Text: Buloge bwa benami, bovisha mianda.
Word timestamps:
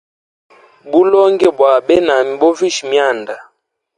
Buloge 0.89 1.47
bwa 1.57 1.73
benami, 1.85 2.31
bovisha 2.41 2.83
mianda. 2.89 3.35